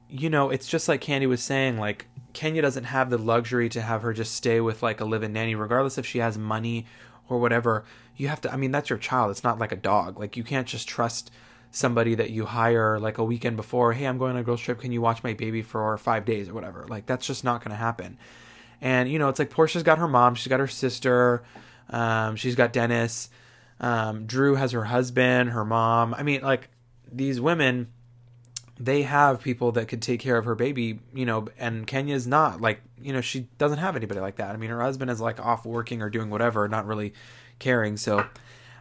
you 0.10 0.30
know, 0.30 0.50
it's 0.50 0.68
just 0.68 0.88
like 0.88 1.02
Kandi 1.02 1.28
was 1.28 1.42
saying, 1.42 1.78
like 1.78 2.08
Kenya 2.34 2.62
doesn't 2.62 2.86
have 2.86 3.10
the 3.10 3.18
luxury 3.18 3.70
to 3.70 3.82
have 3.82 4.02
her 4.02 4.14
just 4.14 4.36
stay 4.36 4.60
with 4.60 4.84
like 4.84 5.00
a 5.00 5.06
live-in 5.06 5.34
nanny, 5.34 5.56
regardless 5.56 5.98
if 5.98 6.06
she 6.06 6.20
has 6.20 6.38
money 6.38 6.86
or 7.30 7.40
whatever. 7.40 7.86
You 8.18 8.28
have 8.28 8.42
to. 8.42 8.52
I 8.52 8.58
mean, 8.58 8.72
that's 8.72 8.90
your 8.90 9.00
child. 9.00 9.32
It's 9.32 9.44
not 9.44 9.60
like 9.60 9.72
a 9.72 9.78
dog. 9.78 10.20
Like 10.20 10.36
you 10.36 10.44
can't 10.44 10.68
just 10.68 10.90
trust 10.90 11.32
somebody 11.72 12.16
that 12.16 12.32
you 12.32 12.46
hire 12.46 13.00
like 13.00 13.18
a 13.18 13.24
weekend 13.24 13.56
before, 13.56 13.94
hey, 13.94 14.06
I'm 14.06 14.18
going 14.18 14.32
on 14.32 14.38
a 14.38 14.44
girls 14.44 14.62
trip, 14.62 14.80
can 14.80 14.92
you 14.92 15.02
watch 15.02 15.24
my 15.24 15.34
baby 15.34 15.62
for 15.62 15.96
five 15.98 16.26
days 16.26 16.50
or 16.50 16.54
whatever? 16.54 16.86
Like 16.90 17.06
that's 17.06 17.28
just 17.28 17.44
not 17.44 17.62
to 17.64 17.76
happen. 17.76 18.18
And 18.82 19.12
you 19.12 19.20
know, 19.20 19.30
it's 19.30 19.40
like 19.40 19.50
Porsha's 19.50 19.84
got 19.84 19.98
her 19.98 20.08
mom, 20.08 20.36
she's 20.36 20.48
got 20.48 20.60
her 20.60 20.68
sister, 20.68 21.44
um, 21.90 22.36
she's 22.36 22.56
got 22.56 22.74
Dennis, 22.74 23.30
um, 23.80 24.26
Drew 24.26 24.56
has 24.56 24.72
her 24.72 24.86
husband, 24.86 25.52
her 25.52 25.66
mom. 25.66 26.14
I 26.14 26.24
mean, 26.24 26.42
like 26.42 26.70
these 27.12 27.40
women, 27.40 27.88
they 28.80 29.04
have 29.04 29.42
people 29.42 29.74
that 29.74 29.88
could 29.88 30.02
take 30.02 30.20
care 30.20 30.38
of 30.38 30.46
her 30.46 30.56
baby, 30.56 31.00
you 31.14 31.26
know, 31.26 31.48
and 31.58 31.86
Kenya's 31.86 32.28
not 32.28 32.62
like, 32.62 32.82
you 33.02 33.14
know, 33.14 33.22
she 33.22 33.48
doesn't 33.58 33.80
have 33.80 33.96
anybody 33.96 34.20
like 34.20 34.38
that. 34.38 34.52
I 34.52 34.58
mean, 34.58 34.70
her 34.70 34.82
husband 34.82 35.12
is 35.12 35.20
like 35.20 35.40
off 35.40 35.66
working 35.66 36.02
or 36.02 36.10
doing 36.10 36.30
whatever, 36.30 36.68
not 36.68 36.86
really 36.86 37.14
caring. 37.60 37.98
So 37.98 38.26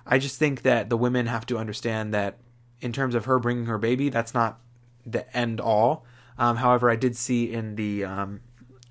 I 0.07 0.19
just 0.19 0.38
think 0.38 0.62
that 0.62 0.88
the 0.88 0.97
women 0.97 1.26
have 1.26 1.47
to 1.47 1.59
understand 1.59 2.14
that 2.14 2.38
in 2.81 2.93
terms 2.93 3.14
of 3.14 3.25
her 3.25 3.38
bringing 3.38 3.67
her 3.67 3.78
baby, 3.78 4.09
that's 4.09 4.35
not 4.35 4.61
the 5.05 5.37
end 5.37 5.61
all. 5.61 6.05
Um, 6.38 6.57
however, 6.57 6.90
I 6.90 6.97
did 6.97 7.17
see 7.17 7.52
in 7.52 7.75
the 7.75 8.05
um, 8.05 8.40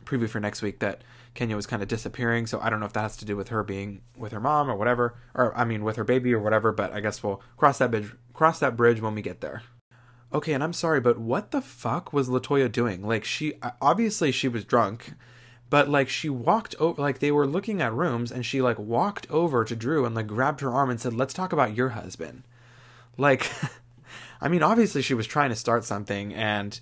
preview 0.07 0.29
for 0.29 0.39
next 0.39 0.61
week 0.61 0.79
that 0.79 1.03
Kenya 1.33 1.55
was 1.55 1.67
kind 1.67 1.81
of 1.81 1.87
disappearing, 1.87 2.47
so 2.47 2.59
I 2.61 2.69
don't 2.69 2.79
know 2.79 2.85
if 2.85 2.93
that 2.93 3.01
has 3.01 3.17
to 3.17 3.25
do 3.25 3.35
with 3.35 3.49
her 3.49 3.63
being 3.63 4.01
with 4.17 4.31
her 4.31 4.39
mom 4.39 4.69
or 4.69 4.75
whatever, 4.75 5.15
or 5.33 5.55
I 5.55 5.65
mean 5.65 5.83
with 5.83 5.97
her 5.97 6.03
baby 6.03 6.33
or 6.33 6.39
whatever. 6.39 6.71
But 6.71 6.93
I 6.93 6.99
guess 6.99 7.21
we'll 7.21 7.41
cross 7.57 7.77
that 7.79 7.91
bridge 7.91 8.11
cross 8.33 8.59
that 8.59 8.77
bridge 8.77 9.01
when 9.01 9.15
we 9.15 9.21
get 9.21 9.41
there. 9.41 9.63
Okay, 10.33 10.53
and 10.53 10.63
I'm 10.63 10.73
sorry, 10.73 10.99
but 10.99 11.17
what 11.17 11.51
the 11.51 11.61
fuck 11.61 12.11
was 12.11 12.27
Latoya 12.27 12.71
doing? 12.71 13.05
Like 13.05 13.23
she 13.23 13.53
obviously 13.81 14.31
she 14.31 14.47
was 14.47 14.65
drunk, 14.65 15.13
but 15.69 15.89
like 15.89 16.09
she 16.09 16.29
walked 16.29 16.75
over 16.79 17.01
like 17.01 17.19
they 17.19 17.31
were 17.31 17.47
looking 17.47 17.81
at 17.81 17.93
rooms 17.93 18.31
and 18.31 18.45
she 18.45 18.61
like 18.61 18.79
walked 18.79 19.29
over 19.29 19.63
to 19.63 19.75
Drew 19.75 20.05
and 20.05 20.15
like 20.15 20.27
grabbed 20.27 20.61
her 20.61 20.73
arm 20.73 20.89
and 20.89 20.99
said, 20.99 21.13
"Let's 21.13 21.33
talk 21.33 21.53
about 21.53 21.75
your 21.75 21.89
husband." 21.89 22.43
Like, 23.17 23.49
I 24.41 24.47
mean, 24.47 24.63
obviously 24.63 25.01
she 25.01 25.13
was 25.13 25.27
trying 25.27 25.49
to 25.49 25.55
start 25.55 25.85
something, 25.85 26.33
and 26.33 26.79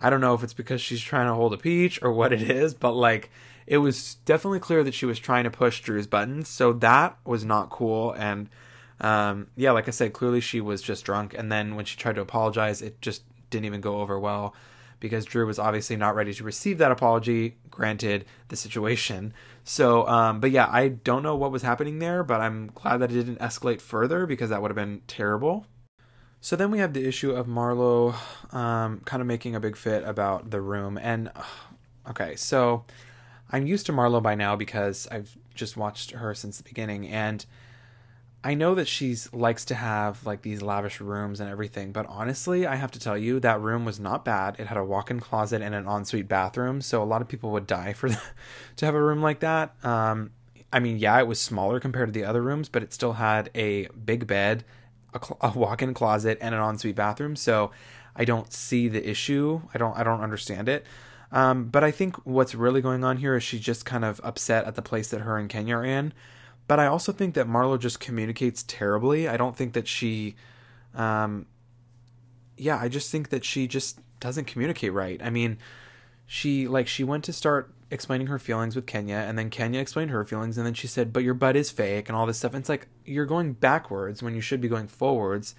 I 0.00 0.10
don't 0.10 0.20
know 0.20 0.34
if 0.34 0.42
it's 0.42 0.54
because 0.54 0.80
she's 0.80 1.00
trying 1.00 1.26
to 1.26 1.34
hold 1.34 1.52
a 1.52 1.58
peach 1.58 2.00
or 2.02 2.12
what 2.12 2.32
it 2.32 2.42
is, 2.42 2.74
but 2.74 2.92
like, 2.92 3.30
it 3.66 3.78
was 3.78 4.16
definitely 4.24 4.60
clear 4.60 4.82
that 4.82 4.94
she 4.94 5.06
was 5.06 5.18
trying 5.18 5.44
to 5.44 5.50
push 5.50 5.80
Drew's 5.80 6.06
buttons, 6.06 6.48
so 6.48 6.72
that 6.74 7.16
was 7.24 7.44
not 7.44 7.70
cool. 7.70 8.12
And 8.12 8.48
um, 9.00 9.48
yeah, 9.56 9.70
like 9.72 9.88
I 9.88 9.92
said, 9.92 10.12
clearly 10.12 10.40
she 10.40 10.60
was 10.60 10.82
just 10.82 11.04
drunk, 11.04 11.34
and 11.36 11.50
then 11.52 11.76
when 11.76 11.84
she 11.84 11.96
tried 11.96 12.16
to 12.16 12.20
apologize, 12.20 12.82
it 12.82 13.00
just 13.00 13.22
didn't 13.50 13.66
even 13.66 13.80
go 13.80 14.00
over 14.00 14.18
well 14.18 14.54
because 15.00 15.24
Drew 15.24 15.46
was 15.46 15.58
obviously 15.58 15.96
not 15.96 16.14
ready 16.14 16.32
to 16.34 16.44
receive 16.44 16.78
that 16.78 16.92
apology, 16.92 17.56
granted 17.70 18.26
the 18.48 18.56
situation. 18.56 19.32
So, 19.64 20.06
um, 20.06 20.40
but 20.40 20.50
yeah, 20.50 20.68
I 20.70 20.88
don't 20.88 21.22
know 21.22 21.36
what 21.36 21.50
was 21.50 21.62
happening 21.62 21.98
there, 21.98 22.22
but 22.22 22.40
I'm 22.40 22.70
glad 22.74 22.98
that 22.98 23.10
it 23.10 23.14
didn't 23.14 23.38
escalate 23.38 23.80
further 23.80 24.26
because 24.26 24.50
that 24.50 24.60
would 24.60 24.70
have 24.70 24.76
been 24.76 25.00
terrible. 25.08 25.66
So 26.40 26.56
then 26.56 26.70
we 26.70 26.78
have 26.78 26.94
the 26.94 27.06
issue 27.06 27.32
of 27.32 27.46
Marlo 27.46 28.14
um, 28.54 29.00
kind 29.04 29.20
of 29.20 29.26
making 29.26 29.54
a 29.54 29.60
big 29.60 29.76
fit 29.76 30.04
about 30.04 30.50
the 30.50 30.60
room. 30.60 30.98
And 30.98 31.30
okay, 32.08 32.34
so 32.36 32.84
I'm 33.50 33.66
used 33.66 33.86
to 33.86 33.92
Marlo 33.92 34.22
by 34.22 34.34
now 34.34 34.56
because 34.56 35.06
I've 35.10 35.36
just 35.54 35.76
watched 35.76 36.12
her 36.12 36.34
since 36.34 36.56
the 36.56 36.64
beginning. 36.64 37.08
And 37.08 37.44
I 38.42 38.54
know 38.54 38.74
that 38.74 38.88
she's 38.88 39.30
likes 39.34 39.66
to 39.66 39.74
have 39.74 40.24
like 40.24 40.40
these 40.40 40.62
lavish 40.62 40.98
rooms 41.00 41.40
and 41.40 41.50
everything, 41.50 41.92
but 41.92 42.06
honestly, 42.08 42.66
I 42.66 42.76
have 42.76 42.90
to 42.92 42.98
tell 42.98 43.18
you 43.18 43.38
that 43.40 43.60
room 43.60 43.84
was 43.84 44.00
not 44.00 44.24
bad. 44.24 44.56
It 44.58 44.66
had 44.66 44.78
a 44.78 44.84
walk-in 44.84 45.20
closet 45.20 45.60
and 45.60 45.74
an 45.74 45.86
ensuite 45.86 46.26
bathroom, 46.26 46.80
so 46.80 47.02
a 47.02 47.04
lot 47.04 47.20
of 47.20 47.28
people 47.28 47.50
would 47.50 47.66
die 47.66 47.92
for 47.92 48.08
to 48.76 48.86
have 48.86 48.94
a 48.94 49.02
room 49.02 49.20
like 49.20 49.40
that. 49.40 49.74
Um, 49.84 50.30
I 50.72 50.78
mean, 50.78 50.96
yeah, 50.98 51.18
it 51.18 51.26
was 51.26 51.38
smaller 51.38 51.80
compared 51.80 52.08
to 52.08 52.12
the 52.12 52.24
other 52.24 52.40
rooms, 52.40 52.70
but 52.70 52.82
it 52.82 52.94
still 52.94 53.14
had 53.14 53.50
a 53.54 53.88
big 53.88 54.26
bed, 54.26 54.64
a, 55.14 55.24
cl- 55.24 55.38
a 55.40 55.58
walk-in 55.58 55.94
closet, 55.94 56.38
and 56.40 56.54
an 56.54 56.60
ensuite 56.60 56.96
bathroom. 56.96 57.36
So 57.36 57.70
I 58.16 58.24
don't 58.24 58.52
see 58.52 58.88
the 58.88 59.08
issue. 59.08 59.62
I 59.74 59.78
don't. 59.78 59.96
I 59.96 60.02
don't 60.02 60.20
understand 60.20 60.68
it. 60.68 60.84
Um, 61.32 61.66
but 61.66 61.84
I 61.84 61.90
think 61.90 62.16
what's 62.26 62.54
really 62.54 62.80
going 62.80 63.04
on 63.04 63.18
here 63.18 63.36
is 63.36 63.42
she's 63.42 63.60
just 63.60 63.84
kind 63.84 64.04
of 64.04 64.20
upset 64.24 64.64
at 64.64 64.74
the 64.74 64.82
place 64.82 65.08
that 65.10 65.20
her 65.20 65.38
and 65.38 65.48
Kenya 65.48 65.76
are 65.76 65.84
in. 65.84 66.12
But 66.66 66.80
I 66.80 66.86
also 66.86 67.12
think 67.12 67.34
that 67.34 67.46
Marlo 67.46 67.78
just 67.78 68.00
communicates 68.00 68.64
terribly. 68.64 69.28
I 69.28 69.36
don't 69.36 69.56
think 69.56 69.72
that 69.74 69.88
she, 69.88 70.36
um, 70.94 71.46
yeah, 72.56 72.78
I 72.78 72.88
just 72.88 73.10
think 73.10 73.30
that 73.30 73.44
she 73.44 73.66
just 73.66 73.98
doesn't 74.20 74.46
communicate 74.46 74.92
right. 74.92 75.20
I 75.22 75.30
mean, 75.30 75.58
she 76.26 76.68
like 76.68 76.86
she 76.86 77.02
went 77.02 77.24
to 77.24 77.32
start 77.32 77.72
explaining 77.90 78.28
her 78.28 78.38
feelings 78.38 78.76
with 78.76 78.86
Kenya, 78.86 79.16
and 79.16 79.38
then 79.38 79.50
Kenya 79.50 79.80
explained 79.80 80.10
her 80.10 80.24
feelings, 80.24 80.56
and 80.56 80.66
then 80.66 80.74
she 80.74 80.86
said, 80.86 81.12
"But 81.12 81.24
your 81.24 81.34
butt 81.34 81.56
is 81.56 81.70
fake," 81.70 82.08
and 82.08 82.16
all 82.16 82.26
this 82.26 82.38
stuff. 82.38 82.54
And 82.54 82.60
it's 82.60 82.68
like 82.68 82.88
you're 83.04 83.26
going 83.26 83.54
backwards 83.54 84.22
when 84.22 84.34
you 84.34 84.40
should 84.40 84.60
be 84.60 84.68
going 84.68 84.88
forwards. 84.88 85.54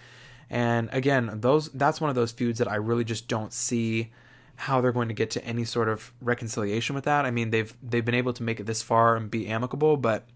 And 0.49 0.89
again, 0.91 1.39
those 1.41 1.69
that's 1.69 2.01
one 2.01 2.09
of 2.09 2.15
those 2.15 2.31
feuds 2.31 2.59
that 2.59 2.67
I 2.67 2.75
really 2.75 3.03
just 3.03 3.27
don't 3.27 3.53
see 3.53 4.11
how 4.55 4.79
they're 4.79 4.91
going 4.91 5.07
to 5.07 5.13
get 5.13 5.31
to 5.31 5.43
any 5.43 5.63
sort 5.63 5.89
of 5.89 6.13
reconciliation 6.21 6.93
with 6.93 7.05
that. 7.05 7.25
I 7.25 7.31
mean, 7.31 7.49
they've 7.49 7.73
they've 7.81 8.05
been 8.05 8.15
able 8.15 8.33
to 8.33 8.43
make 8.43 8.59
it 8.59 8.65
this 8.65 8.81
far 8.81 9.15
and 9.15 9.29
be 9.29 9.47
amicable, 9.47 9.97
but 9.97 10.27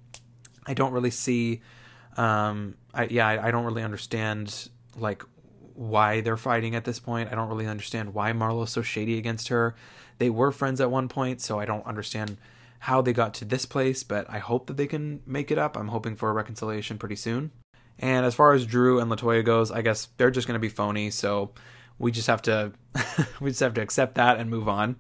I 0.66 0.74
don't 0.74 0.92
really 0.92 1.12
see. 1.12 1.62
Um, 2.18 2.76
I 2.94 3.06
yeah, 3.06 3.28
I, 3.28 3.48
I 3.48 3.52
don't 3.52 3.66
really 3.66 3.84
understand 3.84 4.70
like 4.98 5.24
why 5.76 6.22
they're 6.22 6.38
fighting 6.38 6.74
at 6.76 6.86
this 6.86 7.00
point. 7.00 7.32
I 7.32 7.36
don't 7.36 7.50
really 7.50 7.68
understand 7.68 8.14
why 8.14 8.34
Marlo's 8.34 8.72
so 8.72 8.82
shady 8.82 9.18
against 9.18 9.50
her. 9.50 9.76
They 10.18 10.30
were 10.30 10.52
friends 10.52 10.80
at 10.82 10.90
one 10.90 11.10
point, 11.10 11.42
so 11.42 11.60
I 11.60 11.66
don't 11.66 11.86
understand 11.86 12.38
how 12.80 13.02
they 13.02 13.14
got 13.14 13.34
to 13.36 13.46
this 13.46 13.66
place, 13.66 14.04
but 14.04 14.30
I 14.30 14.40
hope 14.40 14.68
that 14.68 14.78
they 14.78 14.88
can 14.88 15.22
make 15.26 15.52
it 15.52 15.58
up. 15.58 15.76
I'm 15.76 15.90
hoping 15.90 16.16
for 16.16 16.30
a 16.30 16.34
reconciliation 16.34 16.98
pretty 16.98 17.16
soon. 17.16 17.52
And 18.00 18.26
as 18.26 18.36
far 18.36 18.54
as 18.54 18.66
Drew 18.66 19.00
and 19.00 19.12
Latoya 19.12 19.44
goes, 19.44 19.72
I 19.72 19.82
guess 19.82 20.08
they're 20.18 20.32
just 20.32 20.48
going 20.48 20.56
to 20.56 20.60
be 20.60 20.70
phony, 20.70 21.10
so 21.10 21.52
we 21.98 22.12
just 22.12 22.28
have 22.28 22.42
to 22.44 22.74
we 23.40 23.50
just 23.50 23.62
have 23.62 23.74
to 23.76 23.82
accept 23.82 24.16
that 24.16 24.38
and 24.38 24.50
move 24.50 24.68
on. 24.68 24.98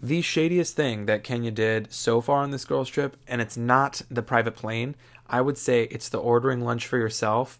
The 0.00 0.20
shadiest 0.20 0.74
thing 0.74 1.06
that 1.06 1.24
Kenya 1.24 1.50
did 1.50 1.92
so 1.92 2.20
far 2.20 2.42
on 2.42 2.50
this 2.50 2.64
girls 2.64 2.88
trip, 2.88 3.16
and 3.26 3.40
it's 3.40 3.56
not 3.56 4.02
the 4.10 4.22
private 4.22 4.54
plane. 4.54 4.96
I 5.26 5.40
would 5.40 5.56
say 5.56 5.84
it's 5.84 6.08
the 6.08 6.18
ordering 6.18 6.60
lunch 6.60 6.86
for 6.86 6.98
yourself 6.98 7.58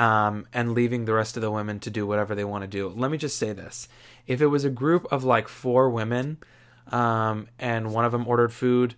um, 0.00 0.46
and 0.54 0.72
leaving 0.72 1.04
the 1.04 1.12
rest 1.12 1.36
of 1.36 1.42
the 1.42 1.50
women 1.50 1.78
to 1.80 1.90
do 1.90 2.06
whatever 2.06 2.34
they 2.34 2.42
want 2.42 2.62
to 2.62 2.68
do. 2.68 2.88
Let 2.88 3.10
me 3.10 3.18
just 3.18 3.38
say 3.38 3.52
this: 3.52 3.86
if 4.26 4.40
it 4.40 4.46
was 4.46 4.64
a 4.64 4.70
group 4.70 5.06
of 5.12 5.22
like 5.22 5.46
four 5.46 5.90
women, 5.90 6.38
um, 6.88 7.48
and 7.58 7.92
one 7.92 8.06
of 8.06 8.10
them 8.10 8.26
ordered 8.26 8.52
food, 8.52 8.94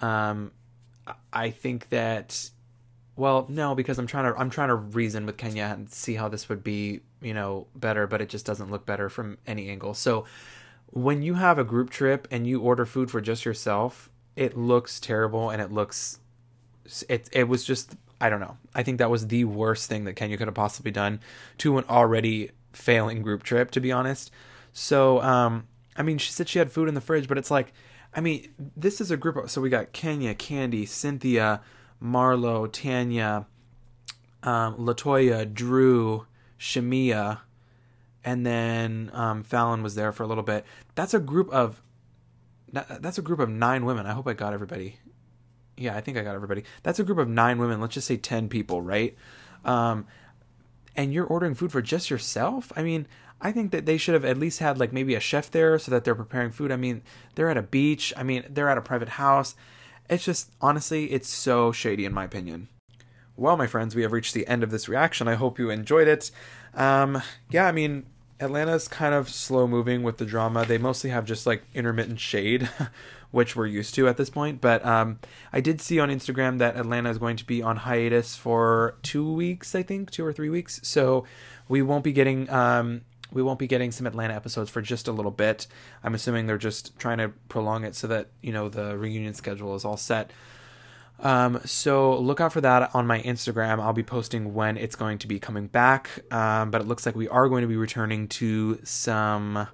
um, 0.00 0.50
I 1.32 1.50
think 1.50 1.88
that 1.90 2.50
well, 3.14 3.46
no, 3.48 3.76
because 3.76 3.98
I'm 3.98 4.08
trying 4.08 4.32
to 4.32 4.38
I'm 4.38 4.50
trying 4.50 4.68
to 4.68 4.74
reason 4.74 5.24
with 5.24 5.36
Kenya 5.36 5.70
and 5.72 5.88
see 5.88 6.16
how 6.16 6.28
this 6.28 6.48
would 6.48 6.64
be, 6.64 7.00
you 7.22 7.32
know, 7.32 7.68
better, 7.76 8.08
but 8.08 8.20
it 8.20 8.28
just 8.28 8.44
doesn't 8.44 8.72
look 8.72 8.84
better 8.84 9.08
from 9.08 9.38
any 9.46 9.70
angle. 9.70 9.94
So 9.94 10.24
when 10.86 11.22
you 11.22 11.34
have 11.34 11.58
a 11.58 11.64
group 11.64 11.90
trip 11.90 12.26
and 12.32 12.44
you 12.44 12.60
order 12.60 12.84
food 12.84 13.08
for 13.08 13.20
just 13.20 13.44
yourself, 13.44 14.10
it 14.34 14.56
looks 14.56 14.98
terrible 14.98 15.50
and 15.50 15.62
it 15.62 15.70
looks 15.70 16.18
it 17.08 17.28
it 17.30 17.44
was 17.44 17.64
just 17.64 17.94
I 18.20 18.28
don't 18.28 18.40
know. 18.40 18.56
I 18.74 18.82
think 18.82 18.98
that 18.98 19.10
was 19.10 19.28
the 19.28 19.44
worst 19.44 19.88
thing 19.88 20.04
that 20.04 20.14
Kenya 20.14 20.36
could 20.36 20.48
have 20.48 20.54
possibly 20.54 20.90
done 20.90 21.20
to 21.58 21.78
an 21.78 21.84
already 21.88 22.50
failing 22.72 23.22
group 23.22 23.42
trip, 23.42 23.70
to 23.72 23.80
be 23.80 23.90
honest. 23.90 24.30
So, 24.72 25.20
um, 25.22 25.66
I 25.96 26.02
mean, 26.02 26.18
she 26.18 26.30
said 26.30 26.48
she 26.48 26.58
had 26.58 26.70
food 26.70 26.88
in 26.88 26.94
the 26.94 27.00
fridge, 27.00 27.28
but 27.28 27.38
it's 27.38 27.50
like, 27.50 27.72
I 28.14 28.20
mean, 28.20 28.52
this 28.76 29.00
is 29.00 29.10
a 29.10 29.16
group 29.16 29.36
of, 29.36 29.50
so 29.50 29.60
we 29.60 29.70
got 29.70 29.92
Kenya, 29.92 30.34
Kandi, 30.34 30.86
Cynthia, 30.86 31.60
Marlo, 32.02 32.70
Tanya, 32.70 33.46
um, 34.42 34.76
Latoya, 34.76 35.52
Drew, 35.52 36.26
Shamea, 36.58 37.40
and 38.24 38.44
then 38.44 39.10
um, 39.12 39.44
Falynn 39.44 39.82
was 39.82 39.94
there 39.94 40.12
for 40.12 40.22
a 40.22 40.26
little 40.26 40.42
bit. 40.42 40.64
That's 40.94 41.14
a 41.14 41.20
group 41.20 41.50
of 41.50 41.82
that's 42.72 43.18
a 43.18 43.22
group 43.22 43.40
of 43.40 43.48
nine 43.48 43.84
women. 43.84 44.06
I 44.06 44.12
hope 44.12 44.28
I 44.28 44.32
got 44.32 44.52
everybody. 44.52 44.96
Yeah, 45.80 45.96
I 45.96 46.02
think 46.02 46.18
I 46.18 46.22
got 46.22 46.34
everybody. 46.34 46.64
That's 46.82 46.98
a 46.98 47.04
group 47.04 47.18
of 47.18 47.28
nine 47.28 47.58
women. 47.58 47.80
Let's 47.80 47.94
just 47.94 48.06
say 48.06 48.18
ten 48.18 48.48
people, 48.50 48.82
right? 48.82 49.16
Um, 49.64 50.06
and 50.94 51.12
you're 51.12 51.24
ordering 51.24 51.54
food 51.54 51.72
for 51.72 51.80
just 51.80 52.10
yourself. 52.10 52.70
I 52.76 52.82
mean, 52.82 53.06
I 53.40 53.50
think 53.50 53.70
that 53.72 53.86
they 53.86 53.96
should 53.96 54.12
have 54.12 54.24
at 54.24 54.36
least 54.36 54.58
had 54.58 54.78
like 54.78 54.92
maybe 54.92 55.14
a 55.14 55.20
chef 55.20 55.50
there 55.50 55.78
so 55.78 55.90
that 55.90 56.04
they're 56.04 56.14
preparing 56.14 56.50
food. 56.50 56.70
I 56.70 56.76
mean, 56.76 57.02
they're 57.34 57.48
at 57.48 57.56
a 57.56 57.62
beach. 57.62 58.12
I 58.14 58.22
mean, 58.22 58.44
they're 58.50 58.68
at 58.68 58.76
a 58.76 58.82
private 58.82 59.08
house. 59.10 59.54
It's 60.10 60.24
just, 60.24 60.50
honestly, 60.60 61.12
it's 61.12 61.28
so 61.28 61.72
shady 61.72 62.04
in 62.04 62.12
my 62.12 62.24
opinion. 62.24 62.68
Well, 63.36 63.56
my 63.56 63.66
friends, 63.66 63.94
we 63.94 64.02
have 64.02 64.12
reached 64.12 64.34
the 64.34 64.46
end 64.46 64.62
of 64.62 64.70
this 64.70 64.88
reaction. 64.88 65.28
I 65.28 65.34
hope 65.34 65.58
you 65.58 65.70
enjoyed 65.70 66.08
it. 66.08 66.30
Um, 66.74 67.22
yeah, 67.48 67.66
I 67.66 67.72
mean, 67.72 68.04
Atlanta's 68.40 68.88
kind 68.88 69.14
of 69.14 69.28
slow 69.28 69.66
moving 69.66 70.02
with 70.02 70.16
the 70.16 70.24
drama. 70.24 70.64
They 70.64 70.78
mostly 70.78 71.10
have 71.10 71.24
just 71.24 71.46
like 71.46 71.62
intermittent 71.74 72.20
shade, 72.20 72.68
which 73.30 73.54
we're 73.54 73.66
used 73.66 73.94
to 73.96 74.08
at 74.08 74.16
this 74.16 74.30
point. 74.30 74.60
But 74.60 74.84
um, 74.84 75.18
I 75.52 75.60
did 75.60 75.80
see 75.80 76.00
on 76.00 76.08
Instagram 76.08 76.58
that 76.58 76.76
Atlanta 76.76 77.10
is 77.10 77.18
going 77.18 77.36
to 77.36 77.44
be 77.44 77.62
on 77.62 77.76
hiatus 77.76 78.36
for 78.36 78.96
two 79.02 79.30
weeks, 79.30 79.74
I 79.74 79.82
think, 79.82 80.10
two 80.10 80.24
or 80.24 80.32
three 80.32 80.48
weeks. 80.48 80.80
So 80.82 81.24
we 81.68 81.82
won't 81.82 82.02
be 82.02 82.12
getting 82.12 82.48
um, 82.50 83.02
we 83.32 83.42
won't 83.42 83.58
be 83.58 83.66
getting 83.66 83.92
some 83.92 84.06
Atlanta 84.06 84.34
episodes 84.34 84.70
for 84.70 84.82
just 84.82 85.06
a 85.06 85.12
little 85.12 85.30
bit. 85.30 85.66
I'm 86.02 86.14
assuming 86.14 86.46
they're 86.46 86.58
just 86.58 86.98
trying 86.98 87.18
to 87.18 87.28
prolong 87.48 87.84
it 87.84 87.94
so 87.94 88.06
that 88.08 88.28
you 88.40 88.52
know 88.52 88.68
the 88.68 88.96
reunion 88.96 89.34
schedule 89.34 89.74
is 89.74 89.84
all 89.84 89.96
set. 89.96 90.32
Um, 91.22 91.60
so 91.64 92.18
look 92.18 92.40
out 92.40 92.52
for 92.52 92.60
that 92.60 92.94
on 92.94 93.06
my 93.06 93.20
Instagram. 93.22 93.80
I'll 93.80 93.92
be 93.92 94.02
posting 94.02 94.54
when 94.54 94.76
it's 94.76 94.96
going 94.96 95.18
to 95.18 95.28
be 95.28 95.38
coming 95.38 95.66
back. 95.66 96.10
Um, 96.32 96.70
but 96.70 96.80
it 96.80 96.86
looks 96.86 97.06
like 97.06 97.14
we 97.14 97.28
are 97.28 97.48
going 97.48 97.62
to 97.62 97.68
be 97.68 97.76
returning 97.76 98.28
to 98.28 98.80
some. 98.84 99.68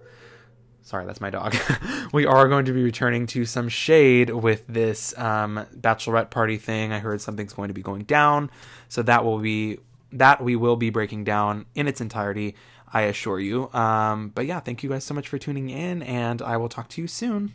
Sorry, 0.82 1.04
that's 1.04 1.20
my 1.20 1.30
dog. 1.30 1.56
we 2.12 2.26
are 2.26 2.48
going 2.48 2.66
to 2.66 2.72
be 2.72 2.82
returning 2.82 3.26
to 3.28 3.44
some 3.44 3.68
shade 3.68 4.30
with 4.30 4.64
this 4.68 5.16
um, 5.18 5.66
bachelorette 5.76 6.30
party 6.30 6.58
thing. 6.58 6.92
I 6.92 7.00
heard 7.00 7.20
something's 7.20 7.52
going 7.52 7.68
to 7.68 7.74
be 7.74 7.82
going 7.82 8.04
down, 8.04 8.50
so 8.88 9.02
that 9.02 9.24
will 9.24 9.38
be 9.38 9.78
that 10.12 10.42
we 10.42 10.54
will 10.54 10.76
be 10.76 10.90
breaking 10.90 11.24
down 11.24 11.66
in 11.74 11.88
its 11.88 12.00
entirety. 12.00 12.54
I 12.92 13.02
assure 13.02 13.40
you. 13.40 13.70
Um, 13.72 14.28
but 14.28 14.46
yeah, 14.46 14.60
thank 14.60 14.84
you 14.84 14.90
guys 14.90 15.02
so 15.02 15.12
much 15.12 15.26
for 15.28 15.38
tuning 15.38 15.70
in, 15.70 16.02
and 16.04 16.40
I 16.40 16.56
will 16.56 16.68
talk 16.68 16.88
to 16.90 17.00
you 17.00 17.08
soon. 17.08 17.54